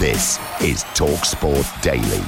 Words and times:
This 0.00 0.38
is 0.62 0.82
TalkSport 0.94 1.82
Daily. 1.82 2.24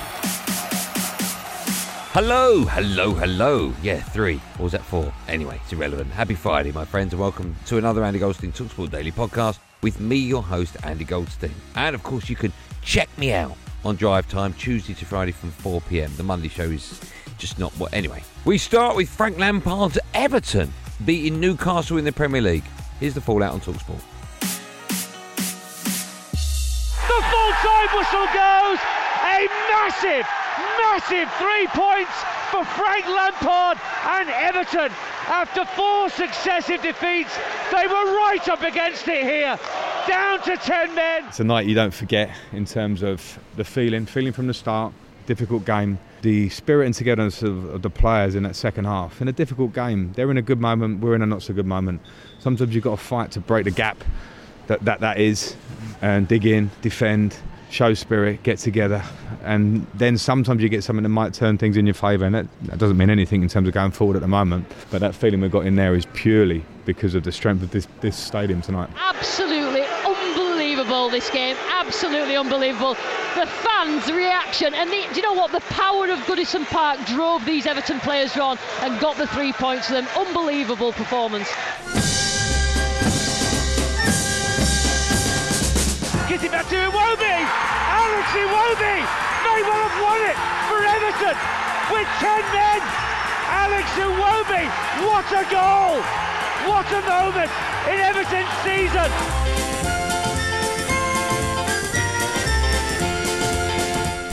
Hello, 2.13 2.67
hello, 2.67 3.15
hello. 3.15 3.73
Yeah, 3.81 3.99
three. 3.99 4.43
Or 4.59 4.65
was 4.65 4.73
that 4.73 4.83
four? 4.83 5.11
Anyway, 5.27 5.59
it's 5.65 5.73
irrelevant. 5.73 6.11
Happy 6.11 6.35
Friday, 6.35 6.71
my 6.71 6.85
friends, 6.85 7.15
and 7.15 7.21
welcome 7.23 7.57
to 7.65 7.79
another 7.79 8.05
Andy 8.05 8.19
Goldstein 8.19 8.53
Talksport 8.53 8.91
Daily 8.91 9.11
podcast 9.11 9.59
with 9.81 10.01
me, 10.01 10.17
your 10.17 10.43
host, 10.43 10.77
Andy 10.83 11.05
Goldstein. 11.05 11.55
And 11.75 11.95
of 11.95 12.03
course, 12.03 12.29
you 12.29 12.37
can 12.37 12.53
check 12.83 13.09
me 13.17 13.33
out 13.33 13.57
on 13.87 13.97
Drive 13.97 14.29
Time 14.29 14.53
Tuesday 14.53 14.93
to 14.93 15.07
Friday 15.07 15.33
from 15.33 15.51
4 15.51 15.81
pm. 15.81 16.15
The 16.17 16.25
Monday 16.25 16.49
show 16.49 16.65
is 16.65 17.01
just 17.39 17.59
not 17.59 17.73
what. 17.79 17.95
Anyway, 17.95 18.23
we 18.45 18.59
start 18.59 18.97
with 18.97 19.09
Frank 19.09 19.39
Lampard's 19.39 19.99
Everton 20.13 20.71
beating 21.07 21.41
Newcastle 21.41 21.97
in 21.97 22.05
the 22.05 22.13
Premier 22.13 22.43
League. 22.43 22.65
Here's 23.01 23.15
the 23.15 23.23
fallout 23.23 23.55
on 23.55 23.63
Talksport. 23.63 24.03
Whistle 28.13 28.27
goes. 28.35 28.79
A 29.25 29.49
massive, 29.71 30.27
massive 30.79 31.33
three 31.39 31.67
points 31.69 32.13
for 32.51 32.65
Frank 32.65 33.07
Lampard 33.07 33.79
and 34.05 34.29
Everton. 34.29 34.93
After 35.29 35.65
four 35.65 36.11
successive 36.11 36.83
defeats, 36.83 37.39
they 37.71 37.87
were 37.87 38.17
right 38.17 38.47
up 38.49 38.63
against 38.63 39.07
it 39.09 39.23
here. 39.23 39.59
Down 40.07 40.43
to 40.43 40.57
10 40.57 40.95
men. 40.95 41.25
It's 41.29 41.41
a 41.41 41.45
night 41.45 41.67
you 41.67 41.75
don't 41.75 41.95
forget 41.95 42.31
in 42.53 42.65
terms 42.65 43.03
of 43.03 43.39
the 43.57 43.65
feeling, 43.65 44.05
feeling 44.05 44.33
from 44.33 44.49
the 44.49 44.55
start, 44.55 44.93
difficult 45.27 45.65
game, 45.65 45.99
the 46.23 46.49
spirit 46.51 46.87
and 46.87 46.95
togetherness 46.95 47.43
of, 47.43 47.65
of 47.67 47.83
the 47.83 47.91
players 47.91 48.35
in 48.35 48.43
that 48.43 48.57
second 48.57 48.85
half. 48.85 49.23
In 49.23 49.29
a 49.29 49.33
difficult 49.33 49.73
game, 49.73 50.13
they're 50.15 50.31
in 50.31 50.39
a 50.39 50.43
good 50.43 50.61
moment, 50.61 51.01
we're 51.01 51.15
in 51.15 51.23
a 51.23 51.27
not 51.27 51.43
so 51.43 51.55
good 51.55 51.67
moment. 51.67 52.03
Sometimes 52.41 52.75
you've 52.75 52.85
got 52.85 52.99
to 52.99 53.05
fight 53.05 53.31
to 53.33 53.41
break 53.41 53.65
the 53.65 53.71
gap 53.71 54.03
that 54.67 54.85
that, 54.85 55.01
that 55.01 55.19
is 55.19 55.57
and 56.03 56.27
dig 56.27 56.45
in, 56.45 56.71
defend, 56.83 57.37
show 57.73 57.95
spirit, 57.95 58.43
get 58.43 58.59
together. 58.59 59.03
And 59.43 59.87
then 59.95 60.19
sometimes 60.19 60.63
you 60.63 60.69
get 60.69 60.85
something 60.85 61.03
that 61.03 61.09
might 61.09 61.35
turn 61.35 61.59
things 61.59 61.77
in 61.77 61.87
your 61.87 61.95
favour. 61.95 62.27
And 62.27 62.35
that, 62.35 62.47
that 62.65 62.79
doesn't 62.79 62.97
mean 62.97 63.11
anything 63.11 63.43
in 63.43 63.49
terms 63.49 63.67
of 63.67 63.75
going 63.75 63.91
forward 63.91 64.17
at 64.17 64.23
the 64.23 64.29
moment. 64.29 64.67
But 64.91 65.01
that 65.01 65.15
feeling 65.15 65.41
we've 65.41 65.51
got 65.51 65.67
in 65.67 65.77
there 65.77 65.95
is 65.95 66.07
purely 66.13 66.65
because 66.85 67.15
of 67.15 67.25
the 67.25 67.33
strength 67.33 67.63
of 67.63 67.71
this, 67.71 67.89
this 68.01 68.17
stadium 68.17 68.61
tonight. 68.61 68.91
Absolutely 68.97 69.83
unbelievable, 70.05 71.09
this 71.09 71.31
game. 71.31 71.57
Absolutely 71.71 72.37
unbelievable. 72.37 72.95
The 73.35 73.47
fans' 73.47 74.13
reaction. 74.13 74.75
And 74.75 74.91
the, 74.91 75.07
do 75.11 75.17
you 75.17 75.23
know 75.23 75.33
what? 75.33 75.51
The 75.53 75.61
power 75.61 76.11
of 76.11 76.19
Goodison 76.21 76.67
Park 76.67 77.01
drove 77.07 77.45
these 77.47 77.67
Everton 77.67 78.01
players 78.01 78.37
on 78.37 78.59
and 78.83 79.01
got 79.01 79.17
the 79.17 79.27
three 79.29 79.53
points 79.53 79.87
for 79.87 79.95
them. 79.95 80.07
Unbelievable 80.17 80.93
performance. 80.93 81.49
Gets 86.33 86.45
it 86.45 86.51
back 86.51 86.67
to 86.71 86.77
Iwobi. 86.77 87.45
Alex 87.93 88.29
Iwobi 88.33 88.97
may 89.45 89.61
well 89.69 89.85
have 89.85 89.99
won 90.01 90.21
it 90.25 90.39
for 90.65 90.81
Everton 90.81 91.37
with 91.93 92.09
10 92.25 92.41
men. 92.57 92.81
Alex 93.53 93.85
Iwobi, 94.01 94.65
what 95.05 95.29
a 95.29 95.45
goal! 95.53 96.01
What 96.65 96.89
a 96.89 97.03
moment 97.07 97.53
in 97.85 98.01
Everton's 98.01 98.49
season. 98.65 99.11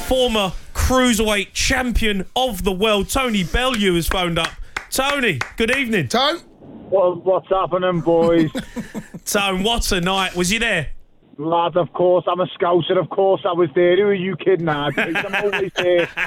Former 0.08 0.54
cruiserweight 0.74 1.52
champion 1.52 2.26
of 2.34 2.64
the 2.64 2.72
world, 2.72 3.10
Tony 3.10 3.44
Bellew, 3.44 3.96
has 3.96 4.08
phoned 4.08 4.40
up. 4.40 4.54
Tony, 4.90 5.40
good 5.58 5.76
evening. 5.76 6.08
Tone? 6.08 6.40
Well, 6.62 7.16
what's 7.16 7.50
happening, 7.50 8.00
boys? 8.00 8.50
Tone, 9.26 9.64
what 9.66 9.92
a 9.92 10.00
night. 10.00 10.38
Was 10.38 10.50
you 10.50 10.60
there? 10.60 10.92
Lad, 11.40 11.78
of 11.78 11.94
course, 11.94 12.26
I'm 12.28 12.42
a 12.42 12.48
scouser. 12.48 13.00
Of 13.00 13.10
course, 13.10 13.44
I 13.46 13.54
was 13.54 13.70
there. 13.74 13.96
Who 13.96 14.10
are 14.10 14.14
you 14.14 14.36
kidding, 14.36 14.68
Ad? 14.68 15.00
I'm 15.00 15.36
always 15.46 15.72
there. 15.74 16.10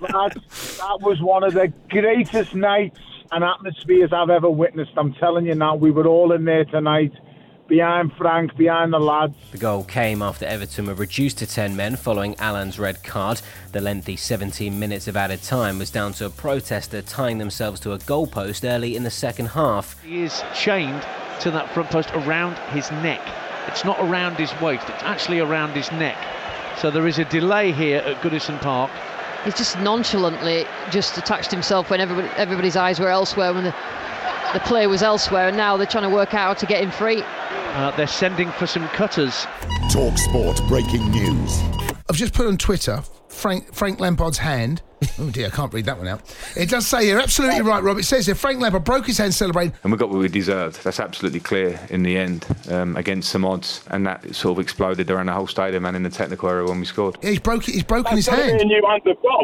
Lad, 0.00 0.32
that 0.32 0.98
was 1.02 1.20
one 1.20 1.44
of 1.44 1.52
the 1.52 1.70
greatest 1.90 2.54
nights 2.54 2.98
and 3.30 3.44
atmospheres 3.44 4.14
I've 4.14 4.30
ever 4.30 4.48
witnessed. 4.48 4.92
I'm 4.96 5.12
telling 5.12 5.44
you 5.44 5.54
now, 5.54 5.76
we 5.76 5.90
were 5.90 6.06
all 6.06 6.32
in 6.32 6.46
there 6.46 6.64
tonight, 6.64 7.12
behind 7.68 8.10
Frank, 8.14 8.56
behind 8.56 8.94
the 8.94 8.98
lads. 8.98 9.36
The 9.52 9.58
goal 9.58 9.84
came 9.84 10.22
after 10.22 10.46
Everton 10.46 10.86
were 10.86 10.94
reduced 10.94 11.36
to 11.38 11.46
10 11.46 11.76
men 11.76 11.96
following 11.96 12.36
Alan's 12.38 12.78
red 12.78 13.04
card. 13.04 13.42
The 13.72 13.82
lengthy 13.82 14.16
17 14.16 14.78
minutes 14.78 15.08
of 15.08 15.18
added 15.18 15.42
time 15.42 15.78
was 15.78 15.90
down 15.90 16.14
to 16.14 16.24
a 16.24 16.30
protester 16.30 17.02
tying 17.02 17.36
themselves 17.36 17.80
to 17.80 17.92
a 17.92 17.98
goalpost 17.98 18.66
early 18.66 18.96
in 18.96 19.02
the 19.02 19.10
second 19.10 19.48
half. 19.48 20.02
He 20.02 20.22
is 20.22 20.42
chained 20.54 21.04
to 21.40 21.50
that 21.50 21.70
front 21.74 21.90
post 21.90 22.10
around 22.14 22.56
his 22.70 22.90
neck. 22.90 23.20
It's 23.76 23.84
not 23.84 24.00
around 24.00 24.36
his 24.36 24.58
waist, 24.58 24.88
it's 24.88 25.02
actually 25.02 25.38
around 25.38 25.72
his 25.72 25.92
neck. 25.92 26.16
So 26.78 26.90
there 26.90 27.06
is 27.06 27.18
a 27.18 27.26
delay 27.26 27.72
here 27.72 27.98
at 27.98 28.22
Goodison 28.22 28.58
Park. 28.62 28.90
He's 29.44 29.54
just 29.54 29.78
nonchalantly 29.80 30.64
just 30.90 31.18
attached 31.18 31.50
himself 31.50 31.90
when 31.90 32.00
everybody, 32.00 32.26
everybody's 32.38 32.74
eyes 32.74 32.98
were 32.98 33.10
elsewhere, 33.10 33.52
when 33.52 33.64
the, 33.64 33.74
the 34.54 34.60
play 34.60 34.86
was 34.86 35.02
elsewhere, 35.02 35.48
and 35.48 35.58
now 35.58 35.76
they're 35.76 35.86
trying 35.86 36.08
to 36.08 36.14
work 36.16 36.32
out 36.32 36.46
how 36.46 36.54
to 36.54 36.64
get 36.64 36.82
him 36.82 36.90
free. 36.90 37.20
Uh, 37.22 37.94
they're 37.98 38.06
sending 38.06 38.50
for 38.52 38.66
some 38.66 38.88
cutters. 38.88 39.46
Talk 39.92 40.16
Sport 40.16 40.58
breaking 40.68 41.10
news. 41.10 41.60
I've 42.08 42.16
just 42.16 42.32
put 42.32 42.46
on 42.46 42.56
Twitter 42.56 43.02
Frank 43.28 43.74
Frank 43.74 44.00
Lampard's 44.00 44.38
hand. 44.38 44.80
Oh 45.18 45.30
dear, 45.30 45.46
I 45.48 45.50
can't 45.50 45.72
read 45.74 45.84
that 45.86 45.98
one 45.98 46.08
out. 46.08 46.22
It 46.56 46.70
does 46.70 46.86
say 46.86 47.06
you're 47.08 47.20
absolutely 47.20 47.60
right, 47.62 47.82
Rob. 47.82 47.98
It 47.98 48.04
says 48.04 48.26
here 48.26 48.34
Frank 48.34 48.60
Lampard 48.60 48.84
broke 48.84 49.06
his 49.06 49.18
hand 49.18 49.34
celebrating. 49.34 49.74
And 49.82 49.92
we 49.92 49.98
got 49.98 50.08
what 50.08 50.18
we 50.18 50.28
deserved. 50.28 50.82
That's 50.84 51.00
absolutely 51.00 51.40
clear 51.40 51.78
in 51.90 52.02
the 52.02 52.16
end 52.16 52.46
um, 52.70 52.96
against 52.96 53.30
some 53.30 53.44
odds. 53.44 53.82
And 53.90 54.06
that 54.06 54.34
sort 54.34 54.58
of 54.58 54.62
exploded 54.62 55.10
around 55.10 55.26
the 55.26 55.32
whole 55.32 55.46
stadium 55.46 55.84
and 55.84 55.96
in 55.96 56.02
the 56.02 56.10
technical 56.10 56.48
area 56.48 56.64
when 56.66 56.80
we 56.80 56.86
scored. 56.86 57.16
Yeah, 57.22 57.30
he's 57.30 57.40
broke 57.40 57.64
he's 57.64 57.82
broken 57.82 58.16
his 58.16 58.26
hand. 58.26 58.62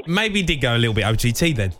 Maybe 0.06 0.40
he 0.40 0.46
did 0.46 0.60
go 0.60 0.74
a 0.74 0.78
little 0.78 0.94
bit 0.94 1.04
OTT 1.04 1.54
then. 1.56 1.72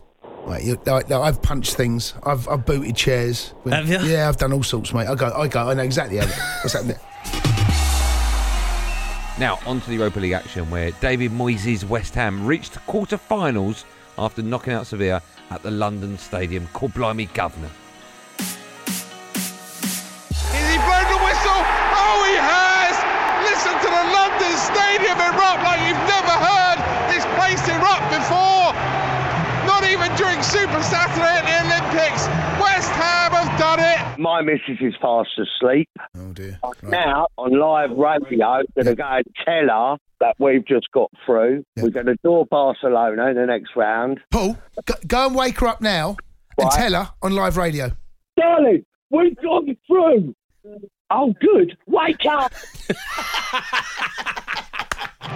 Right, 0.45 0.63
you, 0.63 0.77
no, 0.85 1.01
no, 1.09 1.21
I've 1.21 1.41
punched 1.41 1.75
things. 1.75 2.13
I've, 2.23 2.47
I've 2.49 2.65
booted 2.65 2.97
chairs. 2.97 3.53
When- 3.63 3.73
Have 3.73 3.87
you? 3.89 3.99
Yeah, 4.11 4.27
I've 4.27 4.35
done 4.37 4.51
all 4.51 4.61
sorts, 4.63 4.93
mate. 4.93 5.07
I 5.07 5.15
go, 5.15 5.31
I 5.33 5.47
go, 5.47 5.69
I 5.69 5.73
know 5.73 5.83
exactly 5.83 6.17
how, 6.17 6.25
what's 6.61 6.73
happening. 6.73 6.97
Now, 9.39 9.57
on 9.65 9.81
to 9.81 9.89
the 9.89 9.95
Europa 9.95 10.19
League 10.19 10.33
action 10.33 10.69
where 10.69 10.91
David 11.01 11.31
Moyes' 11.31 11.83
West 11.83 12.13
Ham 12.13 12.45
reached 12.45 12.73
the 12.73 12.79
quarter-finals 12.85 13.83
after 14.15 14.43
knocking 14.43 14.73
out 14.73 14.85
Sevilla 14.85 15.23
at 15.49 15.63
the 15.63 15.71
London 15.71 16.19
Stadium. 16.19 16.67
Call 16.71 16.89
blimey 16.89 17.25
governor. 17.33 17.71
Has 20.53 20.65
he 20.69 20.77
blown 20.85 21.07
the 21.09 21.17
whistle? 21.25 21.61
Oh, 21.97 22.21
he 22.29 22.37
has! 22.37 22.93
Listen 23.49 23.73
to 23.73 23.89
the 23.89 24.05
London 24.13 24.53
Stadium 24.53 25.17
erupt 25.17 25.65
like 25.65 25.81
you've 25.89 26.05
never 26.05 26.35
heard 26.37 26.77
this 27.09 27.25
place 27.33 27.65
erupt 27.73 28.05
before. 28.13 28.69
Not 29.65 29.81
even 29.89 30.13
during 30.13 30.45
Super 30.45 30.77
Saturday 30.85 31.41
at 31.41 31.49
Olympics. 31.65 32.29
West 32.61 32.93
Ham 33.01 33.33
have 33.33 33.49
done 33.57 33.81
it. 33.81 33.97
My 34.17 34.41
missus 34.41 34.77
is 34.81 34.93
fast 35.01 35.29
asleep. 35.39 35.89
Oh 36.17 36.31
dear. 36.33 36.59
Now, 36.83 37.27
on 37.37 37.57
live 37.59 37.91
radio, 37.91 38.61
we're 38.75 38.83
going 38.83 38.95
to 38.95 38.95
go 38.95 39.03
and 39.07 39.25
tell 39.45 39.67
her 39.69 39.97
that 40.19 40.35
we've 40.39 40.65
just 40.65 40.89
got 40.91 41.09
through. 41.25 41.63
We're 41.77 41.89
going 41.89 42.05
to 42.07 42.15
door 42.23 42.45
Barcelona 42.45 43.27
in 43.27 43.35
the 43.35 43.45
next 43.45 43.75
round. 43.75 44.19
Paul, 44.31 44.57
go, 44.85 44.93
go 45.07 45.27
and 45.27 45.35
wake 45.35 45.59
her 45.59 45.67
up 45.67 45.81
now 45.81 46.17
and 46.57 46.65
Right. 46.65 46.71
tell 46.73 46.93
her 46.93 47.09
on 47.21 47.33
live 47.35 47.57
radio. 47.57 47.91
Darling, 48.37 48.85
we've 49.09 49.35
gone 49.41 49.75
through. 49.87 50.35
Oh, 51.09 51.33
good. 51.41 51.77
Wake 51.87 52.25
up. 52.25 52.53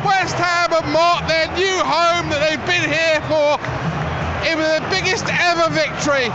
West 0.05 0.35
Ham 0.35 0.69
have 0.71 0.87
marked 0.93 1.27
their 1.27 1.47
new 1.55 1.77
home 1.83 2.29
that 2.29 2.39
they've 2.49 2.65
been 2.65 2.89
here 2.89 3.21
for. 3.27 3.96
It 4.43 4.57
was 4.57 4.79
the 4.79 4.87
biggest 4.89 5.25
ever 5.27 5.73
victory. 5.73 6.29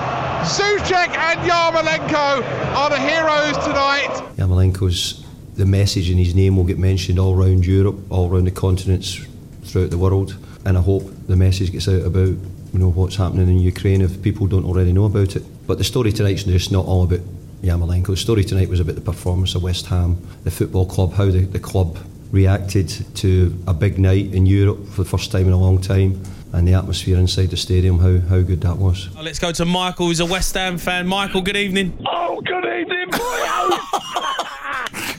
Soucek 0.44 1.14
and 1.16 1.40
Yarmolenko 1.49 2.43
are 2.75 2.90
the 2.90 2.99
heroes 2.99 3.56
tonight. 3.64 4.10
Yarmolenko's 4.37 5.25
the 5.54 5.66
message 5.66 6.10
in 6.10 6.19
his 6.19 6.34
name 6.34 6.56
will 6.56 6.64
get 6.64 6.78
mentioned 6.78 7.19
all 7.19 7.34
around 7.34 7.66
Europe, 7.66 7.96
all 8.10 8.32
around 8.32 8.44
the 8.44 8.50
continents, 8.50 9.25
throughout 9.64 9.90
the 9.90 9.99
world, 9.99 10.37
and 10.64 10.76
I 10.76 10.81
hope 10.81 11.04
the 11.26 11.37
message 11.37 11.72
gets 11.72 11.88
out 11.88 12.02
about 12.02 12.28
you 12.72 12.78
know 12.78 12.90
what's 12.90 13.16
happening 13.16 13.49
in 13.49 13.58
Ukraine 13.58 14.00
if 14.00 14.22
people 14.22 14.46
don't 14.46 14.64
already 14.64 14.93
know 14.93 15.05
about 15.05 15.37
it. 15.37 15.43
But 15.66 15.78
the 15.78 15.84
story 15.84 16.10
tonight's 16.12 16.44
just 16.44 16.72
not 16.72 16.87
all 16.87 17.05
about 17.05 17.20
Yarmolenko. 17.62 18.06
The 18.08 18.16
story 18.16 18.44
tonight 18.44 18.69
was 18.69 18.81
about 18.81 18.94
the 18.94 19.02
performance 19.02 19.55
of 19.55 19.62
West 19.62 19.87
Ham, 19.87 20.16
the 20.44 20.50
football 20.50 20.87
club, 20.87 21.12
how 21.12 21.26
the, 21.26 21.44
the 21.44 21.58
club 21.58 21.98
reacted 22.31 22.88
to 23.16 23.56
a 23.66 23.75
big 23.75 23.98
night 23.98 24.32
in 24.32 24.46
Europe 24.46 24.88
for 24.88 25.05
the 25.05 25.08
first 25.08 25.31
time 25.31 25.46
in 25.46 25.52
a 25.52 25.58
long 25.58 25.81
time. 25.81 26.22
And 26.52 26.69
the 26.69 26.75
atmosphere 26.75 27.16
inside 27.16 27.46
the 27.50 27.56
stadium, 27.56 27.99
how, 27.99 28.19
how 28.28 28.43
good 28.43 28.60
that 28.60 28.76
was. 28.76 29.08
Oh, 29.16 29.22
let's 29.22 29.38
go 29.38 29.52
to 29.52 29.64
Michael, 29.64 30.06
who's 30.06 30.20
a 30.20 30.26
West 30.26 30.52
Ham 30.54 30.76
fan. 30.76 31.06
Michael, 31.06 31.40
good 31.40 31.56
evening. 31.56 31.99
Oh, 32.06 32.43
good 32.43 32.64
evening, 32.64 33.10
boy. 33.10 33.78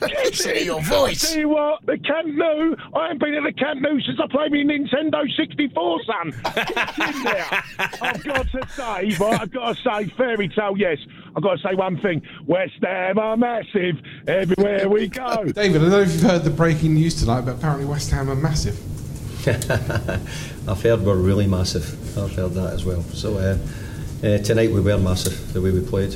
Say 0.34 0.66
your 0.66 0.82
voice. 0.82 1.24
I 1.24 1.28
tell 1.28 1.40
you 1.40 1.50
what, 1.50 1.86
the 1.86 1.98
Camp 1.98 2.28
Nou, 2.28 2.76
I 2.94 3.04
haven't 3.04 3.20
been 3.20 3.34
at 3.36 3.44
the 3.44 3.54
Camp 3.54 3.82
Nou 3.82 4.00
since 4.02 4.20
I 4.22 4.28
played 4.28 4.52
my 4.52 4.58
Nintendo 4.58 5.24
64, 5.36 6.02
son. 6.04 6.34
Get 6.56 7.16
in 7.16 7.24
there. 7.24 7.64
I've 7.80 8.24
got 8.24 8.48
to 8.52 8.68
say, 8.76 9.16
but 9.18 9.42
I've 9.42 9.52
got 9.52 9.78
to 9.78 9.82
say, 9.84 10.10
fairy 10.16 10.50
tale, 10.50 10.76
yes. 10.78 10.98
I've 11.36 11.44
got 11.44 11.58
to 11.58 11.68
say 11.68 11.76
one 11.76 12.00
thing. 12.02 12.22
West 12.46 12.74
Ham 12.82 13.18
are 13.18 13.38
massive 13.38 14.02
everywhere 14.28 14.90
we 14.90 15.08
go. 15.08 15.46
David, 15.46 15.78
I 15.82 15.86
don't 15.86 15.90
know 15.90 16.02
if 16.02 16.12
you've 16.12 16.22
heard 16.22 16.44
the 16.44 16.50
breaking 16.50 16.96
news 16.96 17.16
tonight, 17.16 17.42
but 17.42 17.56
apparently 17.56 17.86
West 17.86 18.12
Ham 18.12 18.30
are 18.30 18.36
massive. 18.36 18.78
I've 19.46 20.82
heard 20.82 21.02
we're 21.02 21.18
really 21.18 21.48
massive. 21.48 22.18
I've 22.18 22.34
heard 22.34 22.54
that 22.54 22.72
as 22.72 22.86
well. 22.86 23.02
So 23.02 23.38
uh, 23.38 23.58
uh, 24.26 24.38
tonight 24.38 24.72
we 24.72 24.80
were 24.80 24.98
massive 24.98 25.52
the 25.52 25.62
way 25.62 25.72
we 25.72 25.82
played. 25.82 26.16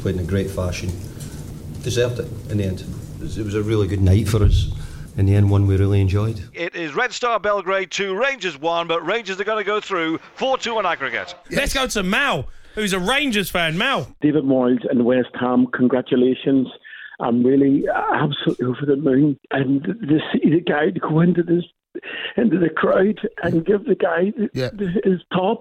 Played 0.00 0.16
in 0.16 0.22
a 0.22 0.26
great 0.26 0.50
fashion. 0.50 0.88
Deserved 1.82 2.18
it 2.18 2.28
in 2.50 2.58
the 2.58 2.64
end. 2.64 2.80
It 2.80 3.20
was, 3.20 3.38
it 3.38 3.44
was 3.44 3.54
a 3.54 3.62
really 3.62 3.86
good 3.86 4.02
night 4.02 4.26
for 4.26 4.42
us. 4.42 4.72
In 5.16 5.26
the 5.26 5.36
end, 5.36 5.50
one 5.50 5.68
we 5.68 5.76
really 5.76 6.00
enjoyed. 6.00 6.42
It 6.52 6.74
is 6.74 6.96
Red 6.96 7.12
Star 7.12 7.38
Belgrade 7.38 7.92
2, 7.92 8.16
Rangers 8.16 8.58
1, 8.58 8.88
but 8.88 9.06
Rangers 9.06 9.40
are 9.40 9.44
going 9.44 9.58
to 9.58 9.64
go 9.64 9.80
through 9.80 10.18
4 10.34 10.58
2 10.58 10.76
on 10.76 10.84
aggregate. 10.84 11.32
Let's 11.52 11.74
go 11.74 11.86
to 11.86 12.02
Mal, 12.02 12.48
who's 12.74 12.92
a 12.92 12.98
Rangers 12.98 13.50
fan. 13.50 13.78
Mal. 13.78 14.08
David 14.20 14.42
Moyes 14.42 14.84
and 14.90 15.04
West 15.04 15.30
Ham, 15.38 15.68
congratulations. 15.68 16.66
I'm 17.20 17.44
really 17.44 17.84
absolutely 17.88 18.66
over 18.66 18.84
the 18.84 18.96
moon. 18.96 19.38
And 19.52 19.84
to 19.84 20.18
see 20.32 20.50
the 20.50 20.60
guy 20.60 20.90
to 20.90 20.98
go 20.98 21.20
into 21.20 21.44
this 21.44 21.62
into 22.36 22.58
the 22.58 22.68
crowd 22.70 23.20
and 23.42 23.64
give 23.64 23.84
the 23.84 23.94
guy 23.94 24.32
Yeah. 24.52 24.70
his 25.04 25.20
top. 25.32 25.60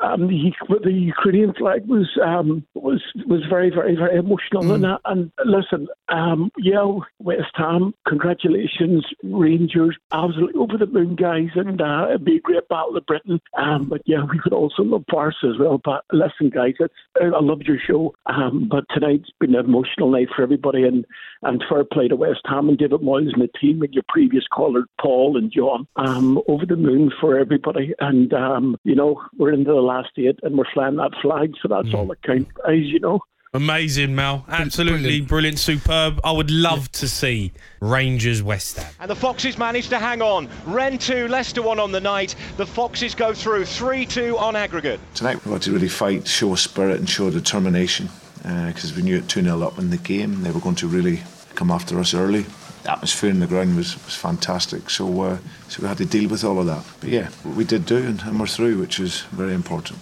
Um, 0.00 0.28
he, 0.28 0.54
the 0.68 0.92
Ukrainian 0.92 1.54
flag 1.54 1.86
was 1.86 2.08
um, 2.24 2.64
was 2.74 3.02
was 3.26 3.42
very 3.50 3.70
very 3.70 3.96
very 3.96 4.16
emotional 4.16 4.72
and 4.72 4.84
that. 4.84 5.00
And 5.04 5.32
listen, 5.44 5.88
um, 6.08 6.50
yeah, 6.58 6.86
West 7.18 7.50
Ham, 7.54 7.94
congratulations, 8.06 9.04
Rangers, 9.24 9.96
absolutely 10.12 10.60
over 10.60 10.76
the 10.78 10.86
moon, 10.86 11.16
guys, 11.16 11.48
and 11.56 11.80
uh, 11.80 12.06
it'd 12.10 12.24
be 12.24 12.36
a 12.36 12.40
great 12.40 12.68
battle 12.68 12.96
of 12.96 13.06
Britain. 13.06 13.40
Um, 13.56 13.88
but 13.88 14.02
yeah, 14.06 14.24
we 14.30 14.38
could 14.38 14.52
also 14.52 14.82
love 14.82 15.04
Barca 15.08 15.28
as 15.44 15.58
well. 15.58 15.80
But 15.84 16.04
listen, 16.12 16.50
guys, 16.50 16.74
it's, 16.78 16.94
I 17.20 17.40
loved 17.40 17.66
your 17.66 17.78
show, 17.84 18.14
um, 18.26 18.68
but 18.70 18.84
tonight's 18.94 19.30
been 19.40 19.54
an 19.56 19.64
emotional 19.64 20.10
night 20.10 20.28
for 20.34 20.42
everybody, 20.42 20.84
and 20.84 21.04
and 21.42 21.62
fair 21.68 21.84
play 21.84 22.08
to 22.08 22.16
West 22.16 22.40
Ham 22.46 22.68
and 22.68 22.78
David 22.78 23.00
Moyes 23.00 23.32
and 23.32 23.42
the 23.42 23.58
team 23.60 23.82
and 23.82 23.92
your 23.92 24.04
previous 24.08 24.44
caller 24.52 24.84
Paul 25.00 25.36
and 25.36 25.50
John. 25.52 25.67
Um, 25.96 26.40
over 26.48 26.66
the 26.66 26.76
moon 26.76 27.10
for 27.20 27.38
everybody, 27.38 27.94
and 27.98 28.32
um, 28.32 28.76
you 28.84 28.94
know 28.94 29.22
we're 29.38 29.52
into 29.52 29.72
the 29.72 29.80
last 29.80 30.10
eight 30.18 30.38
and 30.42 30.56
we're 30.56 30.70
flying 30.72 30.96
that 30.96 31.12
flag, 31.20 31.54
so 31.62 31.68
that's 31.68 31.94
all 31.94 32.06
that 32.08 32.22
counts, 32.22 32.50
guys. 32.52 32.82
You 32.82 33.00
know. 33.00 33.20
Amazing, 33.54 34.14
Mel. 34.14 34.44
Absolutely 34.48 35.22
brilliant. 35.22 35.58
superb. 35.58 36.20
I 36.22 36.32
would 36.32 36.50
love 36.50 36.92
to 36.92 37.08
see 37.08 37.52
Rangers 37.80 38.42
West 38.42 38.76
Ham. 38.76 38.92
And 39.00 39.10
the 39.10 39.16
Foxes 39.16 39.56
managed 39.56 39.88
to 39.88 39.98
hang 39.98 40.20
on. 40.20 40.50
Rennes 40.66 41.06
2, 41.06 41.28
Leicester 41.28 41.62
1 41.62 41.80
on 41.80 41.90
the 41.90 42.00
night. 42.00 42.34
The 42.58 42.66
Foxes 42.66 43.14
go 43.14 43.32
through 43.32 43.64
3 43.64 44.04
2 44.04 44.36
on 44.36 44.54
aggregate. 44.54 45.00
Tonight 45.14 45.42
we 45.44 45.50
wanted 45.50 45.64
to 45.64 45.72
really 45.72 45.88
fight, 45.88 46.28
show 46.28 46.54
spirit 46.56 46.98
and 46.98 47.08
show 47.08 47.30
determination 47.30 48.10
because 48.42 48.94
we 48.94 49.02
knew 49.02 49.16
it 49.16 49.28
2 49.28 49.42
0 49.42 49.62
up 49.62 49.78
in 49.78 49.88
the 49.90 49.96
game. 49.96 50.42
They 50.42 50.50
were 50.50 50.60
going 50.60 50.76
to 50.76 50.86
really 50.86 51.22
come 51.54 51.70
after 51.70 51.98
us 51.98 52.12
early. 52.12 52.44
The 52.88 52.94
atmosphere 52.94 53.28
in 53.28 53.38
the 53.38 53.46
ground 53.46 53.76
was, 53.76 54.02
was 54.06 54.14
fantastic, 54.14 54.88
so 54.88 55.20
uh, 55.20 55.38
so 55.68 55.82
we 55.82 55.88
had 55.88 55.98
to 55.98 56.06
deal 56.06 56.30
with 56.30 56.42
all 56.42 56.58
of 56.58 56.64
that. 56.68 56.82
But 57.00 57.10
yeah, 57.10 57.28
we 57.44 57.62
did 57.62 57.84
do, 57.84 57.98
and, 57.98 58.18
and 58.22 58.40
we're 58.40 58.46
through, 58.46 58.78
which 58.78 58.98
is 58.98 59.20
very 59.30 59.52
important. 59.52 59.98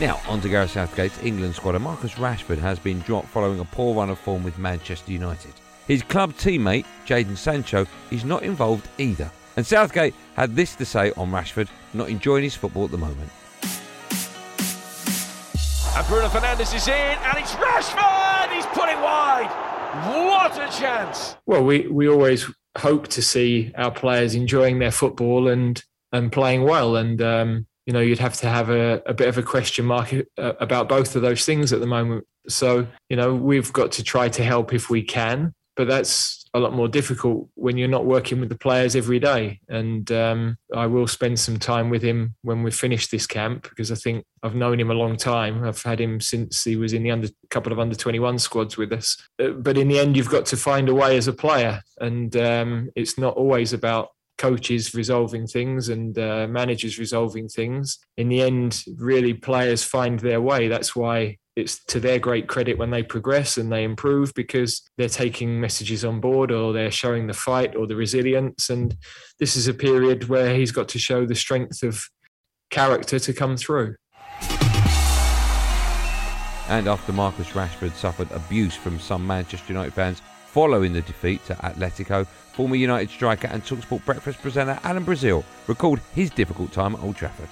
Now, 0.00 0.20
on 0.26 0.40
to 0.40 0.48
Gareth 0.48 0.72
Southgate's 0.72 1.22
England 1.22 1.54
squad. 1.54 1.76
And 1.76 1.84
Marcus 1.84 2.14
Rashford 2.14 2.58
has 2.58 2.80
been 2.80 2.98
dropped 3.02 3.28
following 3.28 3.60
a 3.60 3.64
poor 3.64 3.94
run 3.94 4.10
of 4.10 4.18
form 4.18 4.42
with 4.42 4.58
Manchester 4.58 5.12
United. 5.12 5.52
His 5.86 6.02
club 6.02 6.32
teammate, 6.32 6.86
Jadon 7.06 7.36
Sancho, 7.36 7.86
is 8.10 8.24
not 8.24 8.42
involved 8.42 8.88
either. 8.98 9.30
And 9.56 9.64
Southgate 9.64 10.12
had 10.34 10.56
this 10.56 10.74
to 10.74 10.84
say 10.84 11.12
on 11.12 11.30
Rashford 11.30 11.68
not 11.94 12.08
enjoying 12.08 12.42
his 12.42 12.56
football 12.56 12.86
at 12.86 12.90
the 12.90 12.98
moment. 12.98 13.30
And 15.96 16.06
Bruno 16.08 16.26
Fernandes 16.26 16.74
is 16.74 16.88
in, 16.88 16.94
and 16.94 17.38
it's 17.38 17.52
Rashford! 17.52 18.52
He's 18.52 18.66
put 18.66 18.88
it 18.88 18.98
wide! 18.98 19.71
What 19.92 20.56
a 20.56 20.80
chance! 20.80 21.36
Well, 21.44 21.62
we, 21.64 21.86
we 21.86 22.08
always 22.08 22.50
hope 22.78 23.08
to 23.08 23.20
see 23.20 23.72
our 23.76 23.90
players 23.90 24.34
enjoying 24.34 24.78
their 24.78 24.90
football 24.90 25.48
and 25.48 25.82
and 26.12 26.32
playing 26.32 26.62
well. 26.62 26.96
And 26.96 27.20
um, 27.20 27.66
you 27.84 27.92
know, 27.92 28.00
you'd 28.00 28.18
have 28.18 28.34
to 28.36 28.48
have 28.48 28.70
a, 28.70 29.02
a 29.04 29.12
bit 29.12 29.28
of 29.28 29.36
a 29.36 29.42
question 29.42 29.84
mark 29.84 30.14
uh, 30.38 30.52
about 30.60 30.88
both 30.88 31.14
of 31.14 31.20
those 31.20 31.44
things 31.44 31.74
at 31.74 31.80
the 31.80 31.86
moment. 31.86 32.24
So 32.48 32.86
you 33.10 33.16
know, 33.16 33.34
we've 33.34 33.70
got 33.72 33.92
to 33.92 34.02
try 34.02 34.30
to 34.30 34.42
help 34.42 34.72
if 34.72 34.88
we 34.88 35.02
can, 35.02 35.52
but 35.76 35.88
that's 35.88 36.41
a 36.54 36.60
lot 36.60 36.74
more 36.74 36.88
difficult 36.88 37.48
when 37.54 37.76
you're 37.78 37.88
not 37.88 38.04
working 38.04 38.40
with 38.40 38.48
the 38.48 38.58
players 38.58 38.94
every 38.94 39.18
day. 39.18 39.60
And 39.68 40.10
um, 40.12 40.58
I 40.74 40.86
will 40.86 41.06
spend 41.06 41.40
some 41.40 41.58
time 41.58 41.88
with 41.88 42.02
him 42.02 42.34
when 42.42 42.62
we 42.62 42.70
finish 42.70 43.08
this 43.08 43.26
camp 43.26 43.68
because 43.70 43.90
I 43.90 43.94
think 43.94 44.24
I've 44.42 44.54
known 44.54 44.78
him 44.78 44.90
a 44.90 44.94
long 44.94 45.16
time. 45.16 45.64
I've 45.64 45.82
had 45.82 46.00
him 46.00 46.20
since 46.20 46.64
he 46.64 46.76
was 46.76 46.92
in 46.92 47.02
the 47.02 47.10
under 47.10 47.28
couple 47.50 47.72
of 47.72 47.78
under 47.78 47.94
21 47.94 48.38
squads 48.38 48.76
with 48.76 48.92
us. 48.92 49.16
Uh, 49.42 49.50
But 49.50 49.78
in 49.78 49.88
the 49.88 49.98
end, 49.98 50.16
you've 50.16 50.28
got 50.28 50.46
to 50.46 50.56
find 50.56 50.88
a 50.88 50.94
way 50.94 51.16
as 51.16 51.28
a 51.28 51.32
player, 51.32 51.80
and 52.00 52.34
um, 52.36 52.90
it's 52.96 53.18
not 53.18 53.34
always 53.34 53.72
about 53.72 54.08
coaches 54.38 54.94
resolving 54.94 55.46
things 55.46 55.88
and 55.88 56.18
uh, 56.18 56.46
managers 56.48 56.98
resolving 56.98 57.48
things. 57.48 57.98
In 58.16 58.28
the 58.28 58.42
end, 58.42 58.84
really 58.96 59.34
players 59.34 59.84
find 59.84 60.18
their 60.18 60.40
way. 60.40 60.68
That's 60.68 60.96
why 60.96 61.38
it's 61.54 61.84
to 61.86 62.00
their 62.00 62.18
great 62.18 62.48
credit 62.48 62.78
when 62.78 62.90
they 62.90 63.02
progress 63.02 63.58
and 63.58 63.70
they 63.70 63.84
improve 63.84 64.32
because 64.34 64.82
they're 64.96 65.08
taking 65.08 65.60
messages 65.60 66.04
on 66.04 66.20
board 66.20 66.50
or 66.50 66.72
they're 66.72 66.90
showing 66.90 67.26
the 67.26 67.34
fight 67.34 67.76
or 67.76 67.86
the 67.86 67.96
resilience. 67.96 68.70
And 68.70 68.96
this 69.38 69.56
is 69.56 69.68
a 69.68 69.74
period 69.74 70.28
where 70.28 70.54
he's 70.54 70.72
got 70.72 70.88
to 70.88 70.98
show 70.98 71.26
the 71.26 71.34
strength 71.34 71.82
of 71.82 72.08
character 72.70 73.18
to 73.18 73.32
come 73.32 73.56
through. 73.56 73.96
And 76.68 76.88
after 76.88 77.12
Marcus 77.12 77.48
Rashford 77.48 77.92
suffered 77.92 78.30
abuse 78.32 78.74
from 78.74 78.98
some 78.98 79.26
Manchester 79.26 79.72
United 79.72 79.92
fans 79.92 80.22
following 80.46 80.94
the 80.94 81.02
defeat 81.02 81.44
to 81.46 81.54
Atletico, 81.56 82.26
former 82.26 82.76
United 82.76 83.10
striker 83.10 83.48
and 83.48 83.62
Talksport 83.62 84.04
breakfast 84.06 84.40
presenter 84.40 84.78
Alan 84.84 85.04
Brazil 85.04 85.44
recalled 85.66 86.00
his 86.14 86.30
difficult 86.30 86.72
time 86.72 86.94
at 86.94 87.02
Old 87.02 87.16
Trafford. 87.16 87.48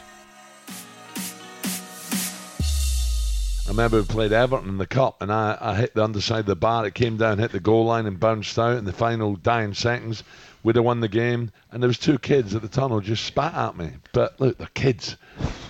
I 3.71 3.73
remember 3.73 3.99
we 4.01 4.05
played 4.05 4.33
Everton 4.33 4.69
in 4.69 4.79
the 4.79 4.87
cup, 4.87 5.23
and 5.23 5.33
I, 5.33 5.57
I 5.61 5.77
hit 5.77 5.95
the 5.95 6.03
underside 6.03 6.41
of 6.41 6.47
the 6.47 6.57
bar. 6.57 6.85
It 6.89 6.95
came 6.97 7.17
down, 7.17 7.39
hit 7.39 7.53
the 7.53 7.61
goal 7.61 7.85
line, 7.85 8.05
and 8.05 8.19
bounced 8.19 8.59
out. 8.59 8.77
In 8.77 8.85
the 8.85 8.93
final 8.93 9.37
dying 9.37 9.75
seconds, 9.75 10.25
we'd 10.65 10.75
have 10.75 10.85
won 10.85 10.99
the 10.99 11.07
game. 11.07 11.53
And 11.71 11.81
there 11.81 11.87
was 11.87 11.97
two 11.97 12.19
kids 12.19 12.53
at 12.53 12.63
the 12.63 12.69
tunnel 12.69 12.99
just 13.01 13.25
spat 13.25 13.55
at 13.55 13.77
me. 13.77 13.93
But 14.13 14.41
look, 14.41 14.59
they're 14.59 14.67
kids. 14.75 15.17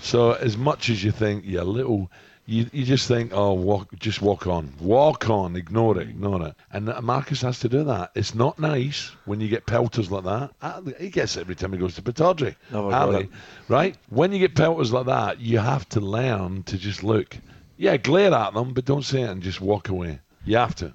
So 0.01 0.33
as 0.33 0.57
much 0.57 0.89
as 0.89 1.05
you 1.05 1.11
think 1.13 1.45
you're 1.45 1.63
little, 1.63 2.11
you, 2.47 2.71
you 2.73 2.87
just 2.87 3.07
think, 3.07 3.33
oh, 3.35 3.53
walk, 3.53 3.95
just 3.99 4.23
walk 4.23 4.47
on, 4.47 4.73
walk 4.81 5.29
on, 5.29 5.55
ignore 5.55 6.01
it, 6.01 6.09
ignore 6.09 6.47
it. 6.47 6.55
And 6.73 6.87
Marcus 7.03 7.43
has 7.43 7.61
to 7.61 7.69
do 7.69 7.85
that. 7.85 8.13
It's 8.15 8.35
not 8.35 8.59
nice 8.59 9.11
when 9.27 9.43
you 9.43 9.49
get 9.49 9.67
pelters 9.67 10.11
like 10.11 10.25
that. 10.25 10.53
Ah, 10.63 10.81
He 10.99 11.11
gets 11.11 11.37
it 11.37 11.41
every 11.41 11.55
time 11.55 11.75
he 11.75 11.79
goes 11.79 11.97
to 11.97 12.03
Pittodrie. 12.03 12.57
No, 12.73 12.91
Ali, 12.91 13.29
right? 13.69 13.95
When 14.09 14.33
you 14.33 14.39
get 14.39 14.55
pelters 14.55 14.91
like 14.91 15.05
that, 15.05 15.39
you 15.39 15.59
have 15.59 15.87
to 15.91 16.01
learn 16.01 16.63
to 16.63 16.79
just 16.79 17.05
look. 17.05 17.37
Yeah, 17.81 17.97
glare 17.97 18.35
at 18.35 18.53
them, 18.53 18.75
but 18.75 18.85
don't 18.85 19.03
say 19.03 19.23
it 19.23 19.31
and 19.31 19.43
just 19.43 19.63
walk 19.63 19.89
away. 19.89 20.21
You 20.45 20.59
have 20.59 20.75
to. 20.75 20.93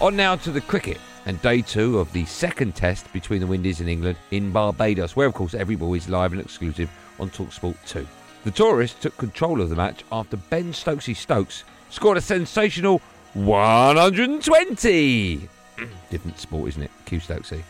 On 0.00 0.14
now 0.14 0.36
to 0.36 0.52
the 0.52 0.60
cricket 0.60 0.98
and 1.26 1.42
day 1.42 1.60
two 1.60 1.98
of 1.98 2.12
the 2.12 2.24
second 2.24 2.76
test 2.76 3.12
between 3.12 3.40
the 3.40 3.48
Windies 3.48 3.80
and 3.80 3.88
England 3.88 4.16
in 4.30 4.52
Barbados, 4.52 5.16
where 5.16 5.26
of 5.26 5.34
course 5.34 5.54
every 5.54 5.74
ball 5.74 5.94
is 5.94 6.08
live 6.08 6.30
and 6.30 6.40
exclusive 6.40 6.88
on 7.18 7.30
Talksport 7.30 7.74
2. 7.84 8.06
The 8.44 8.52
tourists 8.52 9.02
took 9.02 9.16
control 9.16 9.60
of 9.60 9.70
the 9.70 9.74
match 9.74 10.04
after 10.12 10.36
Ben 10.36 10.72
Stokesy 10.72 11.16
Stokes 11.16 11.64
scored 11.90 12.16
a 12.16 12.20
sensational 12.20 13.02
120. 13.34 15.48
Different 16.10 16.38
sport, 16.38 16.68
isn't 16.68 16.82
it? 16.84 16.92
Q 17.06 17.18
Stokesy. 17.18 17.64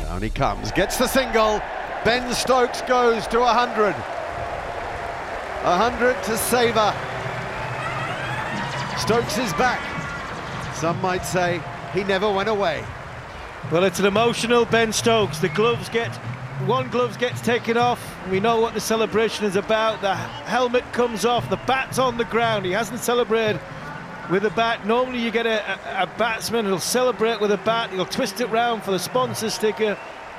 Down 0.00 0.22
he 0.22 0.30
comes, 0.30 0.72
gets 0.72 0.96
the 0.96 1.06
single. 1.06 1.60
Ben 2.04 2.34
Stokes 2.34 2.82
goes 2.82 3.26
to 3.28 3.38
100. 3.38 3.94
100 3.94 6.22
to 6.24 6.36
Saver. 6.36 6.92
Stokes 8.98 9.38
is 9.38 9.52
back. 9.52 9.80
Some 10.74 11.00
might 11.00 11.24
say 11.24 11.62
he 11.94 12.02
never 12.02 12.28
went 12.28 12.48
away. 12.48 12.84
Well, 13.70 13.84
it's 13.84 14.00
an 14.00 14.06
emotional 14.06 14.64
Ben 14.64 14.92
Stokes. 14.92 15.38
The 15.38 15.50
gloves 15.50 15.88
get 15.90 16.08
one 16.66 16.88
glove 16.88 17.20
gets 17.20 17.40
taken 17.40 17.76
off. 17.76 18.04
We 18.28 18.40
know 18.40 18.60
what 18.60 18.74
the 18.74 18.80
celebration 18.80 19.46
is 19.46 19.54
about. 19.54 20.00
The 20.00 20.16
helmet 20.16 20.82
comes 20.92 21.24
off. 21.24 21.48
The 21.50 21.56
bat's 21.56 22.00
on 22.00 22.18
the 22.18 22.24
ground. 22.24 22.66
He 22.66 22.72
hasn't 22.72 22.98
celebrated 22.98 23.60
with 24.28 24.44
a 24.44 24.50
bat. 24.50 24.84
Normally, 24.86 25.20
you 25.20 25.30
get 25.30 25.46
a, 25.46 25.72
a, 25.72 26.02
a 26.02 26.06
batsman 26.18 26.64
who'll 26.64 26.80
celebrate 26.80 27.40
with 27.40 27.52
a 27.52 27.58
bat. 27.58 27.90
He'll 27.90 28.06
twist 28.06 28.40
it 28.40 28.46
round 28.46 28.82
for 28.82 28.90
the 28.90 28.98
sponsor 28.98 29.50
sticker. 29.50 29.96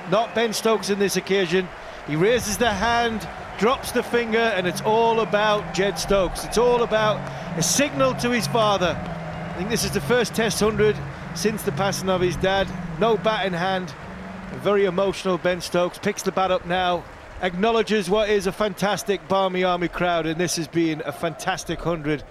Not 0.10 0.36
Ben 0.36 0.53
Stokes 0.53 0.89
in 0.89 1.00
this 1.00 1.15
occasion. 1.15 1.67
He 2.07 2.15
raises 2.15 2.57
the 2.57 2.69
hand, 2.69 3.27
drops 3.57 3.91
the 3.91 4.03
finger, 4.03 4.38
and 4.38 4.67
it's 4.67 4.81
all 4.81 5.22
about 5.22 5.74
Ged 5.74 5.98
Stokes. 5.98 6.43
It's 6.43 6.57
all 6.57 6.83
about 6.83 7.17
a 7.57 7.63
signal 7.63 8.13
to 8.15 8.29
his 8.29 8.48
father. 8.48 8.98
I 9.00 9.53
think 9.57 9.69
this 9.69 9.86
is 9.86 9.91
the 9.91 10.01
first 10.01 10.33
Test 10.33 10.62
100 10.62 10.95
since 11.36 11.63
the 11.63 11.72
passing 11.72 12.10
of 12.10 12.22
his 12.22 12.36
dad. 12.38 12.67
No 13.00 13.17
bat 13.17 13.45
in 13.45 13.53
hand. 13.53 13.93
A 14.51 14.57
very 14.57 14.86
emotional 14.86 15.38
Ben 15.38 15.62
Stokes 15.62 15.98
picks 15.98 16.24
the 16.24 16.31
bat 16.31 16.51
up 16.51 16.65
now, 16.65 17.03
acknowledges 17.41 18.10
what 18.10 18.29
is 18.29 18.45
a 18.45 18.51
fantastic 18.51 19.27
Barmy 19.27 19.63
Army 19.63 19.88
crowd, 19.88 20.25
and 20.25 20.39
this 20.39 20.57
has 20.57 20.67
been 20.67 21.01
a 21.05 21.12
fantastic 21.12 21.86
100 21.86 22.24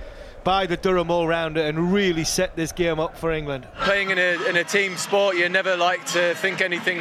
by 0.44 0.66
the 0.66 0.76
Durham 0.76 1.10
all-rounder 1.10 1.60
and 1.60 1.92
really 1.92 2.24
set 2.24 2.56
this 2.56 2.72
game 2.72 2.98
up 2.98 3.16
for 3.16 3.32
England. 3.32 3.66
Playing 3.80 4.10
in 4.10 4.18
a, 4.18 4.48
in 4.48 4.56
a 4.56 4.64
team 4.64 4.96
sport, 4.96 5.36
you 5.36 5.48
never 5.48 5.76
like 5.76 6.04
to 6.06 6.34
think 6.36 6.60
anything, 6.60 7.00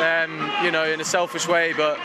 um, 0.00 0.50
you 0.64 0.70
know, 0.70 0.84
in 0.84 1.00
a 1.00 1.04
selfish 1.04 1.48
way. 1.48 1.72
But 1.72 1.98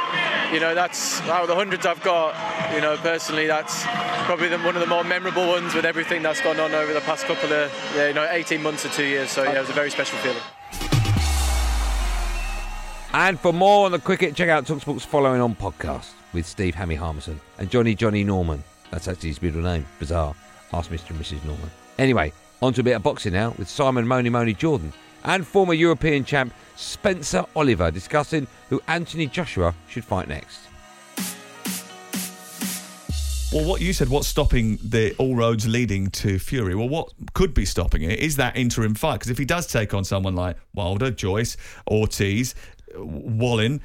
you 0.52 0.60
know, 0.60 0.74
that's 0.74 1.22
out 1.22 1.42
of 1.42 1.48
the 1.48 1.56
hundreds 1.56 1.86
I've 1.86 2.02
got. 2.04 2.34
You 2.74 2.82
know, 2.82 2.98
personally, 2.98 3.48
that's 3.48 3.84
probably 4.26 4.48
the, 4.48 4.58
one 4.60 4.76
of 4.76 4.82
the 4.82 4.88
more 4.88 5.04
memorable 5.04 5.48
ones 5.48 5.74
with 5.74 5.86
everything 5.86 6.22
that's 6.22 6.42
gone 6.42 6.60
on 6.60 6.74
over 6.74 6.94
the 6.94 7.02
past 7.02 7.26
couple 7.26 7.52
of, 7.52 7.72
you 7.96 8.14
know, 8.14 8.28
18 8.30 8.62
months 8.62 8.86
or 8.86 8.90
two 8.90 9.06
years. 9.06 9.30
So 9.30 9.44
yeah, 9.44 9.58
it 9.58 9.62
was 9.62 9.70
a 9.70 9.74
very 9.74 9.92
special 9.92 10.18
feeling. 10.20 10.42
And 13.14 13.40
for 13.40 13.52
more 13.52 13.86
on 13.86 13.92
the 13.92 14.00
cricket, 14.00 14.36
check 14.36 14.50
out 14.50 14.66
Talksport's 14.66 15.06
Following 15.06 15.42
On 15.42 15.56
podcast 15.56 16.12
with 16.34 16.46
Steve 16.46 16.76
Hammy 16.76 16.96
Harmison 16.96 17.40
and 17.58 17.70
Johnny 17.70 17.96
Johnny 17.96 18.24
Norman. 18.24 18.64
That's 18.92 19.08
actually 19.08 19.30
his 19.30 19.42
middle 19.42 19.62
name. 19.62 19.86
Bizarre. 20.00 20.36
Ask 20.74 20.90
Mr. 20.92 21.12
and 21.12 21.20
Mrs. 21.20 21.44
Norman. 21.46 21.70
Anyway, 21.98 22.34
on 22.62 22.74
to 22.74 22.82
a 22.82 22.84
bit 22.84 22.96
of 22.96 23.04
boxing 23.04 23.34
now 23.34 23.54
with 23.58 23.70
Simon 23.70 24.08
Moni 24.08 24.30
Moni 24.30 24.54
Jordan 24.54 24.92
and 25.24 25.46
former 25.46 25.74
European 25.74 26.24
champ 26.24 26.54
Spencer 26.76 27.46
Oliver 27.56 27.92
discussing 27.92 28.48
who 28.70 28.82
Anthony 28.88 29.28
Joshua 29.28 29.74
should 29.88 30.06
fight 30.06 30.28
next. 30.28 30.60
Well, 33.54 33.64
what 33.64 33.80
you 33.80 33.94
said, 33.94 34.10
what's 34.10 34.28
stopping 34.28 34.78
the 34.84 35.16
all 35.18 35.36
roads 35.36 35.68
leading 35.68 36.10
to 36.12 36.38
Fury? 36.38 36.76
Well, 36.76 36.90
what 36.90 37.14
could 37.34 37.54
be 37.54 37.64
stopping 37.64 38.04
it 38.04 38.20
is 38.20 38.36
that 38.36 38.58
interim 38.58 38.94
fight. 38.94 39.14
Because 39.16 39.30
if 39.30 39.38
he 39.38 39.46
does 39.46 39.68
take 39.68 39.94
on 39.94 40.04
someone 40.04 40.36
like 40.36 40.58
Wilder, 40.76 41.12
Joyce, 41.12 41.56
Ortiz, 41.90 42.56
Wallin, 42.98 43.82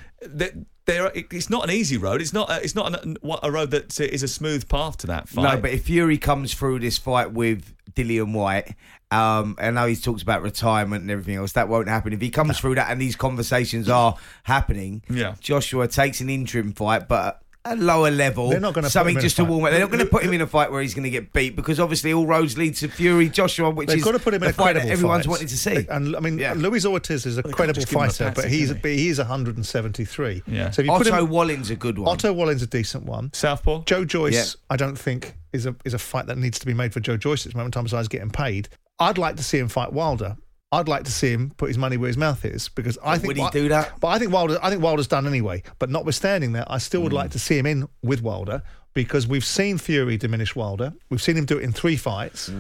there, 0.85 1.11
it's 1.15 1.49
not 1.49 1.65
an 1.65 1.71
easy 1.71 1.97
road. 1.97 2.21
It's 2.21 2.33
not. 2.33 2.51
A, 2.51 2.63
it's 2.63 2.75
not 2.75 3.05
an, 3.05 3.17
a 3.43 3.51
road 3.51 3.71
that 3.71 3.99
is 4.01 4.23
a 4.23 4.29
smooth 4.29 4.69
path 4.69 4.97
to 4.99 5.07
that 5.09 5.29
fight. 5.29 5.43
No, 5.43 5.61
but 5.61 5.71
if 5.71 5.85
Fury 5.85 6.19
comes 6.19 6.55
through 6.55 6.81
this 6.81 6.99
fight 6.99 7.33
with 7.33 7.75
Dillian 7.95 8.33
Whyte, 8.33 8.75
um, 9.11 9.57
I 9.59 9.71
know 9.71 9.87
he's 9.87 10.01
talks 10.01 10.23
about 10.23 10.43
retirement 10.43 11.03
and 11.03 11.11
everything 11.11 11.37
else. 11.37 11.53
That 11.53 11.69
won't 11.69 11.89
happen. 11.89 12.13
If 12.13 12.21
he 12.21 12.31
comes 12.31 12.59
through 12.59 12.77
that 12.77 12.91
and 12.91 13.01
these 13.01 13.15
conversations 13.15 13.89
are 13.89 14.17
happening, 14.45 15.03
yeah. 15.11 15.35
Joshua 15.41 15.87
takes 15.87 16.21
an 16.21 16.31
interim 16.31 16.73
fight, 16.73 17.09
but 17.09 17.42
a 17.65 17.77
lower 17.77 18.11
level. 18.11 18.49
They're 18.51 18.59
not 18.61 18.75
gonna 18.75 18.87
put 18.87 18.93
something 18.93 19.13
him 19.13 19.19
in 19.19 19.21
a 19.21 19.23
just 19.23 19.37
to 19.37 19.43
fight. 19.43 19.51
warm 19.51 19.65
up. 19.65 19.71
They're 19.71 19.81
not 19.81 19.91
going 19.91 20.05
to 20.05 20.11
put 20.11 20.25
him 20.25 20.33
in 20.33 20.41
a 20.41 20.47
fight 20.47 20.73
where 20.73 20.83
he's 20.83 20.95
going 20.95 21.05
to 21.05 21.11
get 21.11 21.33
beat 21.33 21.55
because 21.55 21.79
obviously 21.79 22.13
all 22.13 22.27
roads 22.27 22.59
lead 22.59 22.75
to 22.77 22.89
Fury 22.89 23.29
Joshua, 23.29 23.71
which 23.71 23.89
They've 23.89 23.99
is 23.99 24.05
got 24.05 24.13
to 24.13 24.19
put 24.19 24.35
him 24.35 24.43
in 24.43 24.51
a 24.51 24.53
fight 24.53 24.73
that 24.75 24.87
everyone's 24.87 25.27
fight. 25.27 25.31
wanting 25.31 25.47
to 25.49 25.57
see. 25.57 25.87
And 25.89 26.17
I 26.17 26.21
mean, 26.21 26.39
Luis 26.61 26.85
Ortiz 26.85 27.25
is 27.25 27.39
a 27.39 27.43
can't 27.43 27.55
credible 27.55 27.75
just 27.81 27.89
give 27.89 27.97
him 28.01 28.03
a 28.03 28.09
fighter, 28.11 28.25
but 28.35 28.43
tactic, 28.43 28.53
he's 28.53 28.73
can 28.73 28.81
he 28.85 29.09
is 29.09 29.19
173. 29.19 30.43
Yeah. 30.47 30.71
So 30.71 30.83
if 30.83 30.87
you 30.87 30.93
put 30.93 31.07
Otto 31.07 31.25
him, 31.25 31.31
Wallin's 31.31 31.71
a 31.71 31.77
good 31.77 31.99
one. 31.99 32.09
Otto 32.09 32.33
Wallin's 32.33 32.63
a 32.63 32.67
decent 32.67 33.05
one. 33.05 33.33
Southpaw. 33.33 33.85
Joe 33.85 34.05
Joyce, 34.05 34.35
Yeah. 34.35 34.45
I 34.71 34.77
don't 34.77 34.97
think 34.97 35.37
is 35.53 35.67
a 35.67 35.77
is 35.85 35.95
a 35.95 35.99
fight 35.99 36.27
that 36.27 36.39
needs 36.39 36.59
to 36.59 36.67
be 36.67 36.75
made 36.75 36.93
for 36.93 37.01
Joe 37.01 37.17
Joyce 37.17 37.43
at 37.43 37.51
this 37.53 37.55
moment 37.55 37.75
in 37.75 37.79
time. 37.79 37.85
Besides 37.85 38.09
getting 38.09 38.31
paid, 38.31 38.69
I'd 38.99 39.19
like 39.19 39.37
to 39.37 39.43
see 39.45 39.59
him 39.59 39.69
fight 39.69 39.93
Wilder. 39.93 40.37
I'd 40.73 40.89
like 40.89 41.05
to 41.05 41.13
see 41.13 41.31
him 41.31 41.53
put 41.59 41.69
his 41.69 41.77
money 41.77 41.99
where 41.99 42.09
his 42.09 42.17
mouth 42.17 42.45
is 42.47 42.71
because 42.71 42.97
I 43.05 43.19
think 43.19 43.29
Would 43.29 43.37
he 43.37 43.51
do 43.51 43.69
that? 43.69 44.01
But 44.01 44.09
I 44.09 44.19
think 44.19 44.33
Wilder. 44.33 44.59
I 44.63 44.71
think 44.71 44.83
Wilder's 44.83 45.07
done 45.07 45.27
anyway. 45.27 45.63
But 45.79 45.91
notwithstanding 45.91 46.53
that, 46.53 46.71
I 46.71 46.79
still 46.79 47.03
would 47.03 47.13
hmm. 47.13 47.17
like 47.17 47.31
to 47.33 47.39
see 47.39 47.59
him 47.59 47.67
in 47.67 47.89
with 48.03 48.23
Wilder 48.23 48.63
because 48.95 49.27
we've 49.27 49.45
seen 49.45 49.79
Fury 49.79 50.17
diminish 50.17 50.55
Wilder. 50.55 50.93
We've 51.09 51.23
seen 51.23 51.37
him 51.37 51.45
do 51.47 51.59
it 51.59 51.63
in 51.65 51.73
three 51.73 51.97
fights. 51.97 52.51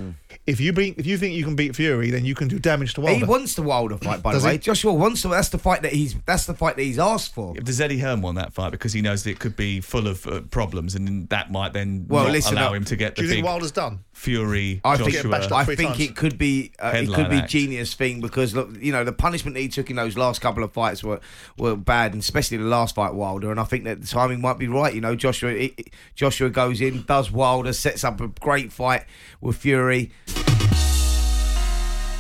If 0.46 0.60
you 0.60 0.72
beat, 0.72 0.98
if 0.98 1.06
you 1.06 1.18
think 1.18 1.34
you 1.34 1.44
can 1.44 1.54
beat 1.56 1.76
Fury, 1.76 2.10
then 2.10 2.24
you 2.24 2.34
can 2.34 2.48
do 2.48 2.58
damage 2.58 2.94
to 2.94 3.00
Wilder. 3.02 3.18
He 3.18 3.24
wants 3.24 3.54
the 3.54 3.62
Wilder 3.62 3.96
fight, 3.98 4.22
by 4.22 4.34
the 4.36 4.44
way. 4.44 4.52
he? 4.52 4.58
Joshua 4.58 4.92
wants 4.92 5.22
to. 5.22 5.28
That's 5.28 5.50
the 5.50 5.58
fight 5.58 5.82
that 5.82 5.92
he's. 5.92 6.14
That's 6.26 6.46
the 6.46 6.54
fight 6.54 6.76
that 6.76 6.82
he's 6.82 6.98
asked 6.98 7.34
for. 7.34 7.54
Does 7.54 7.80
Eddie 7.80 7.98
Hearn 7.98 8.22
want 8.22 8.36
that 8.38 8.52
fight 8.52 8.70
because 8.70 8.92
he 8.92 9.02
knows 9.02 9.24
that 9.24 9.30
it 9.30 9.38
could 9.38 9.56
be 9.56 9.80
full 9.80 10.08
of 10.08 10.26
uh, 10.26 10.40
problems, 10.50 10.94
and 10.94 11.28
that 11.28 11.52
might 11.52 11.72
then 11.74 12.06
Well, 12.08 12.24
not 12.24 12.32
listen 12.32 12.56
allow 12.56 12.68
up. 12.70 12.74
him 12.76 12.84
to 12.86 12.96
get 12.96 13.14
Do 13.14 13.22
the 13.22 13.28
you 13.28 13.34
think 13.34 13.46
Wilder's 13.46 13.72
done? 13.72 14.00
Fury 14.12 14.80
I 14.84 14.96
think, 14.96 15.10
Joshua. 15.12 15.48
I 15.56 15.64
think 15.64 15.98
it 15.98 16.14
could 16.14 16.38
be 16.38 16.72
uh, 16.78 16.92
it 16.94 17.12
could 17.12 17.28
be 17.28 17.38
act. 17.38 17.50
genius 17.50 17.94
thing 17.94 18.20
because 18.20 18.54
look, 18.54 18.70
you 18.80 18.92
know 18.92 19.02
the 19.04 19.12
punishment 19.12 19.54
that 19.54 19.60
he 19.60 19.68
took 19.68 19.90
in 19.90 19.96
those 19.96 20.16
last 20.16 20.40
couple 20.40 20.62
of 20.62 20.72
fights 20.72 21.02
were 21.02 21.18
were 21.58 21.74
bad, 21.76 22.12
and 22.12 22.20
especially 22.22 22.56
the 22.58 22.64
last 22.64 22.94
fight 22.94 23.14
Wilder. 23.14 23.50
And 23.50 23.58
I 23.58 23.64
think 23.64 23.84
that 23.84 24.00
the 24.00 24.06
timing 24.06 24.40
might 24.40 24.58
be 24.58 24.68
right. 24.68 24.94
You 24.94 25.00
know, 25.00 25.14
Joshua 25.16 25.50
it, 25.50 25.74
it- 25.76 25.88
Joshua 26.22 26.50
goes 26.50 26.80
in, 26.80 27.02
does 27.02 27.32
Wilder, 27.32 27.72
sets 27.72 28.04
up 28.04 28.20
a 28.20 28.28
great 28.28 28.72
fight 28.72 29.06
with 29.40 29.56
Fury. 29.56 30.12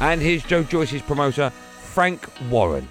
And 0.00 0.20
here's 0.20 0.42
Joe 0.42 0.64
Joyce's 0.64 1.02
promoter, 1.02 1.50
Frank 1.50 2.28
Warren. 2.50 2.88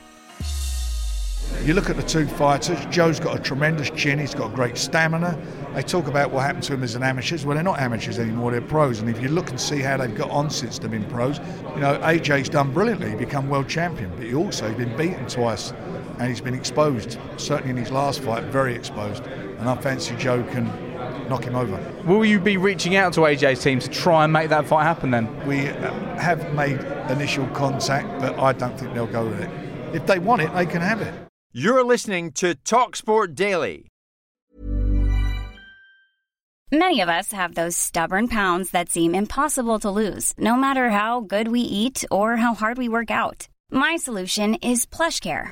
You 1.65 1.73
look 1.73 1.89
at 1.89 1.97
the 1.97 2.03
two 2.03 2.25
fighters, 2.25 2.85
Joe's 2.85 3.19
got 3.19 3.37
a 3.37 3.41
tremendous 3.41 3.89
chin, 3.89 4.19
he's 4.19 4.33
got 4.33 4.55
great 4.55 4.77
stamina. 4.77 5.37
They 5.73 5.81
talk 5.81 6.07
about 6.07 6.31
what 6.31 6.45
happened 6.45 6.63
to 6.63 6.75
him 6.75 6.81
as 6.81 6.95
an 6.95 7.03
amateurs. 7.03 7.45
Well, 7.45 7.55
they're 7.55 7.63
not 7.65 7.81
amateurs 7.81 8.17
anymore, 8.17 8.51
they're 8.51 8.61
pros. 8.61 9.01
And 9.01 9.09
if 9.09 9.21
you 9.21 9.27
look 9.27 9.49
and 9.49 9.59
see 9.59 9.79
how 9.79 9.97
they've 9.97 10.15
got 10.15 10.29
on 10.29 10.49
since 10.49 10.79
they've 10.79 10.89
been 10.89 11.03
pros, 11.09 11.39
you 11.75 11.81
know, 11.81 11.99
AJ's 11.99 12.47
done 12.47 12.71
brilliantly, 12.71 13.15
become 13.15 13.49
world 13.49 13.67
champion, 13.67 14.11
but 14.15 14.23
he 14.23 14.33
also 14.33 14.69
has 14.69 14.77
been 14.77 14.95
beaten 14.95 15.27
twice 15.27 15.71
and 16.19 16.29
he's 16.29 16.39
been 16.39 16.55
exposed, 16.55 17.19
certainly 17.35 17.71
in 17.71 17.75
his 17.75 17.91
last 17.91 18.21
fight, 18.21 18.45
very 18.45 18.73
exposed. 18.73 19.25
And 19.25 19.67
I 19.67 19.75
fancy 19.75 20.15
Joe 20.15 20.41
can 20.43 20.90
knock 21.31 21.45
him 21.45 21.55
over. 21.55 21.79
Will 22.05 22.25
you 22.25 22.39
be 22.39 22.57
reaching 22.57 22.95
out 22.95 23.13
to 23.13 23.21
AJ's 23.21 23.63
team 23.63 23.79
to 23.79 23.89
try 23.89 24.25
and 24.25 24.33
make 24.33 24.49
that 24.49 24.67
fight 24.67 24.83
happen 24.83 25.11
then? 25.11 25.25
We 25.47 25.69
uh, 25.69 25.91
have 26.17 26.53
made 26.53 26.79
initial 27.09 27.47
contact, 27.47 28.07
but 28.19 28.37
I 28.37 28.53
don't 28.53 28.77
think 28.77 28.93
they'll 28.93 29.07
go 29.07 29.25
with 29.25 29.39
it. 29.39 29.49
If 29.95 30.05
they 30.05 30.19
want 30.19 30.41
it, 30.41 30.53
they 30.53 30.65
can 30.65 30.81
have 30.81 31.01
it. 31.01 31.13
You're 31.53 31.83
listening 31.83 32.31
to 32.33 32.55
TalkSport 32.55 33.33
Daily. 33.33 33.87
Many 36.73 37.01
of 37.01 37.09
us 37.09 37.33
have 37.33 37.55
those 37.55 37.75
stubborn 37.75 38.27
pounds 38.29 38.71
that 38.71 38.89
seem 38.89 39.13
impossible 39.13 39.79
to 39.79 39.91
lose, 39.91 40.33
no 40.37 40.55
matter 40.55 40.89
how 40.89 41.19
good 41.21 41.47
we 41.49 41.61
eat 41.61 42.05
or 42.09 42.37
how 42.37 42.53
hard 42.53 42.77
we 42.77 42.87
work 42.87 43.11
out. 43.11 43.47
My 43.69 43.97
solution 43.97 44.55
is 44.55 44.85
PlushCare. 44.85 45.51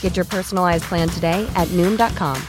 Get 0.00 0.16
your 0.16 0.24
personalized 0.24 0.84
plan 0.84 1.08
today 1.08 1.48
at 1.54 1.68
Noom.com. 1.68 2.42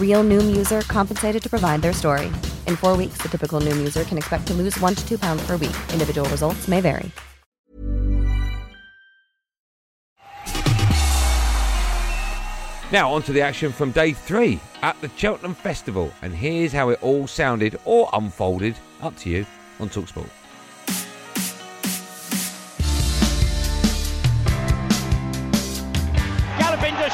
Real 0.00 0.24
Noom 0.24 0.56
user 0.56 0.80
compensated 0.82 1.42
to 1.42 1.50
provide 1.50 1.82
their 1.82 1.92
story. 1.92 2.28
In 2.66 2.76
four 2.76 2.96
weeks, 2.96 3.18
the 3.18 3.28
typical 3.28 3.60
Noom 3.60 3.76
user 3.76 4.04
can 4.04 4.16
expect 4.16 4.46
to 4.46 4.54
lose 4.54 4.80
one 4.80 4.94
to 4.94 5.06
two 5.06 5.18
pounds 5.18 5.46
per 5.46 5.58
week. 5.58 5.76
Individual 5.92 6.26
results 6.30 6.66
may 6.66 6.80
vary. 6.80 7.12
Now, 12.92 13.12
on 13.12 13.22
to 13.24 13.32
the 13.32 13.40
action 13.40 13.72
from 13.72 13.90
day 13.90 14.12
three 14.12 14.60
at 14.82 15.00
the 15.00 15.10
Cheltenham 15.16 15.54
Festival. 15.54 16.12
And 16.22 16.32
here's 16.32 16.72
how 16.72 16.90
it 16.90 17.02
all 17.02 17.26
sounded 17.26 17.78
or 17.84 18.08
unfolded, 18.12 18.76
up 19.02 19.16
to 19.18 19.30
you, 19.30 19.46
on 19.80 19.88
Talksport. 19.88 20.30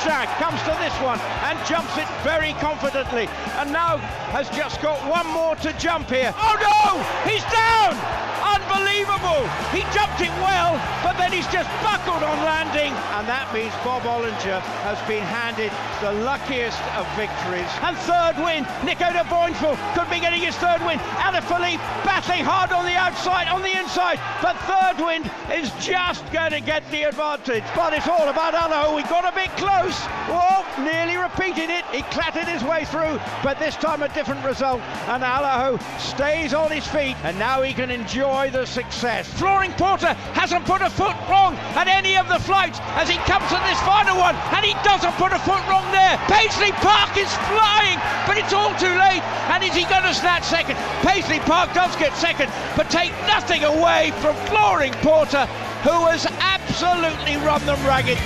Deshac 0.02 0.26
comes 0.38 0.60
to 0.62 0.76
this 0.80 0.92
one 1.00 1.20
and 1.44 1.56
jumps 1.64 1.96
it 1.96 2.08
very 2.24 2.54
confidently. 2.54 3.28
And 3.54 3.70
now 3.70 3.98
has 4.32 4.50
just 4.50 4.82
got 4.82 4.98
one 5.08 5.28
more 5.28 5.54
to 5.56 5.72
jump 5.78 6.08
here. 6.08 6.34
Oh 6.36 6.56
no! 6.58 7.30
He's 7.30 7.44
down! 7.44 8.31
Unbelievable! 8.72 9.44
He 9.72 9.84
jumped 9.92 10.20
it 10.20 10.32
well, 10.40 10.80
but 11.04 11.16
then 11.18 11.32
he's 11.32 11.46
just 11.48 11.68
buckled 11.84 12.22
on 12.22 12.38
landing. 12.44 12.92
And 13.16 13.28
that 13.28 13.52
means 13.52 13.72
Bob 13.84 14.02
Olinger 14.08 14.60
has 14.84 14.96
been 15.04 15.22
handed 15.22 15.72
the 16.00 16.12
luckiest 16.24 16.80
of 16.96 17.04
victories. 17.14 17.68
And 17.84 17.96
third 18.08 18.40
win, 18.40 18.64
Nico 18.84 19.12
de 19.12 19.24
Boinville 19.28 19.76
could 19.94 20.08
be 20.08 20.20
getting 20.20 20.40
his 20.40 20.56
third 20.56 20.80
win. 20.88 20.98
Alaphilippe 21.20 21.80
battling 22.04 22.44
hard 22.44 22.72
on 22.72 22.84
the 22.84 22.96
outside, 22.96 23.48
on 23.48 23.62
the 23.62 23.76
inside, 23.76 24.18
but 24.40 24.56
third 24.64 25.04
win 25.04 25.22
is 25.52 25.70
just 25.84 26.24
going 26.32 26.52
to 26.52 26.60
get 26.60 26.82
the 26.90 27.04
advantage. 27.04 27.64
But 27.76 27.92
it's 27.92 28.08
all 28.08 28.28
about 28.28 28.54
Allaho. 28.54 28.96
We 28.96 29.02
got 29.04 29.28
a 29.28 29.34
bit 29.34 29.50
close. 29.60 29.96
Oh, 30.32 30.64
nearly 30.80 31.16
repeated 31.16 31.68
it. 31.68 31.84
He 31.92 32.02
clattered 32.08 32.48
his 32.48 32.64
way 32.64 32.84
through, 32.84 33.20
but 33.44 33.58
this 33.58 33.76
time 33.76 34.02
a 34.02 34.08
different 34.08 34.44
result. 34.44 34.80
And 35.12 35.22
Allaho 35.22 35.80
stays 36.00 36.54
on 36.54 36.70
his 36.70 36.86
feet, 36.86 37.16
and 37.22 37.38
now 37.38 37.62
he 37.62 37.74
can 37.74 37.90
enjoy 37.90 38.50
the 38.50 38.61
success. 38.66 39.28
Flooring 39.38 39.72
Porter 39.72 40.14
hasn't 40.34 40.64
put 40.64 40.82
a 40.82 40.90
foot 40.90 41.16
wrong 41.28 41.54
at 41.74 41.88
any 41.88 42.16
of 42.16 42.28
the 42.28 42.38
flights 42.38 42.78
as 42.98 43.08
he 43.08 43.16
comes 43.28 43.46
to 43.48 43.58
this 43.68 43.80
final 43.82 44.16
one, 44.18 44.36
and 44.54 44.64
he 44.64 44.74
doesn't 44.84 45.12
put 45.14 45.32
a 45.32 45.38
foot 45.38 45.62
wrong 45.68 45.86
there. 45.92 46.18
Paisley 46.28 46.72
Park 46.82 47.16
is 47.16 47.32
flying, 47.50 47.98
but 48.26 48.38
it's 48.38 48.52
all 48.52 48.74
too 48.76 48.94
late. 48.98 49.22
And 49.50 49.62
is 49.62 49.74
he 49.74 49.84
going 49.84 50.04
to 50.04 50.14
snatch 50.14 50.44
second? 50.44 50.76
Paisley 51.02 51.40
Park 51.40 51.72
does 51.74 51.94
get 51.96 52.14
second, 52.16 52.50
but 52.76 52.90
take 52.90 53.12
nothing 53.26 53.64
away 53.64 54.12
from 54.20 54.36
Flooring 54.46 54.92
Porter, 55.02 55.46
who 55.82 56.06
has 56.06 56.26
absolutely 56.40 57.36
run 57.36 57.64
them 57.66 57.78
ragged. 57.86 58.18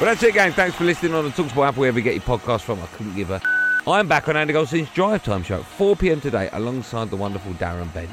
Well, 0.00 0.06
that's 0.06 0.22
it, 0.22 0.34
gang. 0.34 0.52
Thanks 0.52 0.76
for 0.76 0.84
listening 0.84 1.12
on 1.14 1.24
the 1.24 1.30
Talksport 1.30 1.66
app, 1.66 1.76
wherever 1.76 1.98
you 1.98 2.04
get 2.04 2.14
your 2.14 2.22
podcast 2.22 2.60
from. 2.60 2.80
I 2.80 2.86
couldn't 2.86 3.16
give 3.16 3.30
a. 3.30 3.42
I'm 3.84 4.06
back 4.06 4.28
on 4.28 4.36
Andy 4.36 4.52
Goldstein's 4.52 4.88
Drive 4.90 5.24
Time 5.24 5.42
show 5.42 5.58
at 5.58 5.64
4 5.64 5.96
pm 5.96 6.20
today 6.20 6.48
alongside 6.52 7.10
the 7.10 7.16
wonderful 7.16 7.52
Darren 7.54 7.92
Bent. 7.92 8.08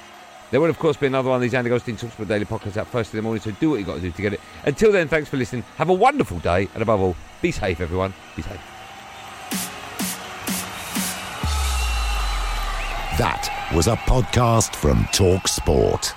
There 0.49 0.59
will, 0.59 0.69
of 0.69 0.79
course, 0.79 0.97
be 0.97 1.05
another 1.05 1.29
one 1.29 1.35
of 1.35 1.41
these 1.43 1.53
Andy 1.53 1.69
Goldstein 1.69 1.95
Talksport 1.95 2.27
Daily 2.27 2.45
podcasts 2.45 2.77
out 2.77 2.87
first 2.87 3.13
in 3.13 3.17
the 3.17 3.21
morning, 3.21 3.39
so 3.39 3.51
do 3.51 3.69
what 3.69 3.79
you 3.79 3.85
got 3.85 3.95
to 3.95 4.01
do 4.01 4.09
to 4.09 4.21
get 4.21 4.33
it. 4.33 4.41
Until 4.63 4.91
then, 4.91 5.07
thanks 5.07 5.29
for 5.29 5.37
listening. 5.37 5.63
Have 5.77 5.89
a 5.89 5.93
wonderful 5.93 6.39
day, 6.39 6.67
and 6.73 6.81
above 6.81 7.01
all, 7.01 7.15
be 7.43 7.51
safe, 7.51 7.79
everyone. 7.79 8.15
Be 8.35 8.41
safe. 8.41 8.61
That 13.19 13.69
was 13.75 13.85
a 13.85 13.95
podcast 13.95 14.75
from 14.75 15.07
Talk 15.13 15.47
Sport. 15.47 16.15